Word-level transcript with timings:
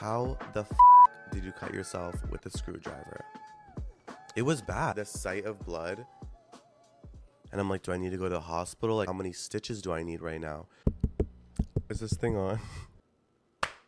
How 0.00 0.38
the 0.54 0.60
f- 0.60 0.72
did 1.30 1.44
you 1.44 1.52
cut 1.52 1.74
yourself 1.74 2.14
with 2.30 2.46
a 2.46 2.50
screwdriver? 2.56 3.22
It 4.34 4.40
was 4.40 4.62
bad. 4.62 4.96
The 4.96 5.04
sight 5.04 5.44
of 5.44 5.58
blood. 5.66 6.06
And 7.52 7.60
I'm 7.60 7.68
like, 7.68 7.82
do 7.82 7.92
I 7.92 7.98
need 7.98 8.12
to 8.12 8.16
go 8.16 8.24
to 8.24 8.30
the 8.30 8.40
hospital? 8.40 8.96
Like, 8.96 9.08
how 9.08 9.12
many 9.12 9.32
stitches 9.32 9.82
do 9.82 9.92
I 9.92 10.02
need 10.02 10.22
right 10.22 10.40
now? 10.40 10.68
Is 11.90 12.00
this 12.00 12.14
thing 12.14 12.34
on? 12.34 12.60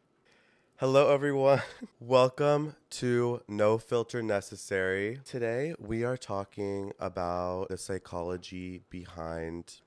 Hello, 0.76 1.12
everyone. 1.12 1.60
Welcome 2.00 2.76
to 2.88 3.42
No 3.46 3.76
Filter 3.76 4.22
Necessary. 4.22 5.20
Today, 5.26 5.74
we 5.78 6.04
are 6.04 6.16
talking 6.16 6.92
about 6.98 7.68
the 7.68 7.76
psychology 7.76 8.80
behind 8.88 9.82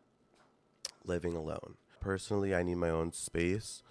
living 1.03 1.35
alone. 1.35 1.77
Personally, 1.99 2.53
I 2.53 2.61
need 2.61 2.75
my 2.75 2.89
own 2.89 3.11
space. 3.11 3.81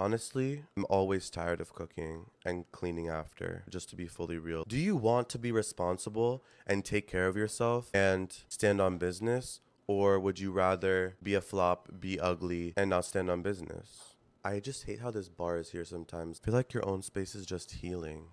Honestly, 0.00 0.62
I'm 0.76 0.86
always 0.88 1.28
tired 1.28 1.60
of 1.60 1.74
cooking 1.74 2.26
and 2.44 2.70
cleaning 2.70 3.08
after, 3.08 3.64
just 3.68 3.90
to 3.90 3.96
be 3.96 4.06
fully 4.06 4.38
real. 4.38 4.62
Do 4.62 4.78
you 4.78 4.94
want 4.94 5.28
to 5.30 5.40
be 5.40 5.50
responsible 5.50 6.44
and 6.68 6.84
take 6.84 7.08
care 7.08 7.26
of 7.26 7.36
yourself 7.36 7.90
and 7.92 8.32
stand 8.48 8.80
on 8.80 8.98
business? 8.98 9.58
Or 9.88 10.20
would 10.20 10.38
you 10.38 10.52
rather 10.52 11.16
be 11.20 11.34
a 11.34 11.40
flop, 11.40 11.88
be 11.98 12.20
ugly, 12.20 12.74
and 12.76 12.90
not 12.90 13.06
stand 13.06 13.28
on 13.28 13.42
business? 13.42 14.14
I 14.44 14.60
just 14.60 14.84
hate 14.84 15.00
how 15.00 15.10
this 15.10 15.28
bar 15.28 15.56
is 15.56 15.70
here 15.70 15.84
sometimes. 15.84 16.40
I 16.40 16.44
feel 16.44 16.54
like 16.54 16.72
your 16.72 16.86
own 16.88 17.02
space 17.02 17.34
is 17.34 17.44
just 17.44 17.72
healing. 17.72 18.26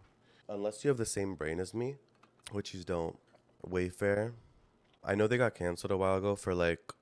Unless 0.47 0.83
you 0.83 0.89
have 0.89 0.97
the 0.97 1.05
same 1.05 1.33
brain 1.33 1.59
as 1.59 1.73
me, 1.73 1.95
which 2.51 2.75
you 2.75 2.83
don't. 2.83 3.17
Wayfair. 3.67 4.33
I 5.03 5.15
know 5.15 5.25
they 5.25 5.37
got 5.37 5.55
canceled 5.55 5.91
a 5.91 5.97
while 5.97 6.17
ago 6.17 6.35
for 6.35 6.53
like 6.53 6.93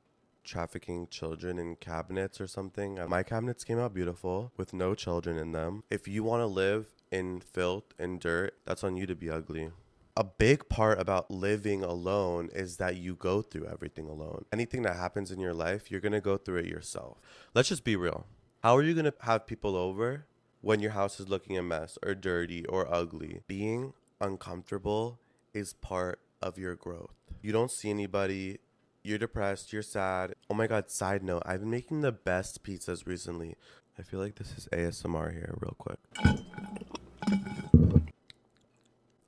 trafficking 0.44 1.08
children 1.08 1.58
in 1.58 1.76
cabinets 1.76 2.40
or 2.42 2.48
something. 2.48 3.00
My 3.08 3.24
cabinets 3.24 3.64
came 3.64 3.80
out 3.80 3.94
beautiful 3.94 4.52
with 4.58 4.74
no 4.74 4.96
children 4.96 5.38
in 5.38 5.52
them. 5.52 5.84
If 5.90 6.08
you 6.08 6.24
want 6.24 6.42
to 6.42 6.48
live 6.48 6.88
in 7.12 7.40
filth 7.40 7.94
and 7.98 8.20
dirt, 8.20 8.56
that's 8.66 8.84
on 8.84 8.98
you 8.98 9.06
to 9.06 9.16
be 9.16 9.30
ugly. 9.30 9.72
A 10.16 10.24
big 10.24 10.70
part 10.70 11.00
about 11.00 11.32
living 11.32 11.84
alone 11.84 12.50
is 12.54 12.78
that 12.78 12.98
you 12.98 13.16
go 13.16 13.42
through 13.42 13.66
everything 13.66 14.08
alone. 14.08 14.46
Anything 14.54 14.84
that 14.84 14.96
happens 14.96 15.32
in 15.32 15.40
your 15.40 15.56
life, 15.56 15.90
you're 15.90 16.00
going 16.00 16.12
to 16.12 16.22
go 16.22 16.38
through 16.38 16.60
it 16.60 16.68
yourself. 16.68 17.18
Let's 17.56 17.70
just 17.70 17.84
be 17.84 17.96
real. 17.96 18.28
How 18.62 18.78
are 18.78 18.84
you 18.84 18.94
going 18.94 19.06
to 19.06 19.14
have 19.22 19.48
people 19.48 19.76
over 19.76 20.26
when 20.62 20.80
your 20.80 20.92
house 20.92 21.20
is 21.20 21.30
looking 21.30 21.58
a 21.58 21.64
mess 21.64 21.98
or 22.06 22.14
dirty 22.14 22.64
or 22.68 22.92
ugly? 22.94 23.42
Being 23.48 23.94
uncomfortable 24.22 25.20
is 25.54 25.74
part 25.74 26.20
of 26.44 26.60
your 26.60 26.76
growth. 26.76 27.16
You 27.42 27.52
don't 27.52 27.72
see 27.72 27.90
anybody 27.90 28.60
you're 29.04 29.18
depressed, 29.18 29.74
you're 29.74 29.82
sad. 29.82 30.34
Oh 30.50 30.54
my 30.54 30.68
god, 30.68 30.90
side 30.90 31.24
note, 31.24 31.44
I've 31.46 31.60
been 31.60 31.70
making 31.70 32.02
the 32.02 32.12
best 32.12 32.64
pizzas 32.64 33.06
recently. 33.06 33.56
I 34.00 34.02
feel 34.02 34.20
like 34.20 34.36
this 34.36 34.58
is 34.58 34.68
ASMR 34.72 35.34
here, 35.34 35.56
real 35.60 35.76
quick. 35.78 36.00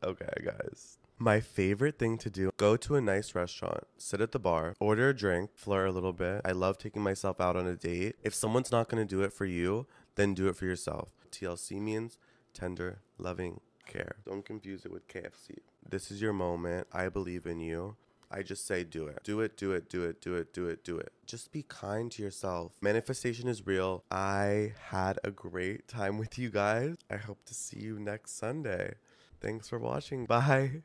Okay, 0.03 0.29
guys. 0.43 0.97
My 1.17 1.39
favorite 1.39 1.97
thing 1.97 2.17
to 2.19 2.29
do 2.29 2.51
go 2.57 2.75
to 2.77 2.95
a 2.95 3.01
nice 3.01 3.35
restaurant, 3.35 3.85
sit 3.97 4.21
at 4.21 4.31
the 4.31 4.39
bar, 4.39 4.75
order 4.79 5.09
a 5.09 5.15
drink, 5.15 5.51
flirt 5.55 5.87
a 5.87 5.91
little 5.91 6.13
bit. 6.13 6.41
I 6.43 6.51
love 6.51 6.77
taking 6.77 7.01
myself 7.01 7.39
out 7.39 7.55
on 7.55 7.67
a 7.67 7.75
date. 7.75 8.15
If 8.23 8.33
someone's 8.33 8.71
not 8.71 8.89
going 8.89 9.05
to 9.05 9.15
do 9.15 9.23
it 9.23 9.31
for 9.31 9.45
you, 9.45 9.87
then 10.15 10.33
do 10.33 10.47
it 10.47 10.55
for 10.55 10.65
yourself. 10.65 11.11
TLC 11.31 11.79
means 11.81 12.17
tender, 12.53 12.99
loving 13.17 13.61
care. 13.87 14.17
Don't 14.25 14.45
confuse 14.45 14.85
it 14.85 14.91
with 14.91 15.07
KFC. 15.07 15.59
This 15.87 16.11
is 16.11 16.21
your 16.21 16.33
moment. 16.33 16.87
I 16.91 17.09
believe 17.09 17.45
in 17.45 17.59
you. 17.59 17.95
I 18.31 18.41
just 18.41 18.65
say 18.65 18.83
do 18.83 19.07
it. 19.07 19.19
Do 19.23 19.39
it, 19.41 19.57
do 19.57 19.71
it, 19.71 19.89
do 19.89 20.03
it, 20.03 20.21
do 20.21 20.35
it, 20.35 20.53
do 20.53 20.67
it, 20.67 20.83
do 20.83 20.97
it. 20.97 21.11
Just 21.25 21.51
be 21.51 21.63
kind 21.67 22.11
to 22.11 22.21
yourself. 22.23 22.73
Manifestation 22.81 23.47
is 23.47 23.65
real. 23.65 24.03
I 24.11 24.73
had 24.89 25.19
a 25.23 25.31
great 25.31 25.87
time 25.87 26.17
with 26.17 26.37
you 26.37 26.49
guys. 26.49 26.95
I 27.09 27.17
hope 27.17 27.43
to 27.45 27.53
see 27.53 27.79
you 27.79 27.99
next 27.99 28.37
Sunday. 28.37 28.95
Thanks 29.41 29.69
for 29.69 29.79
watching. 29.79 30.25
Bye. 30.25 30.81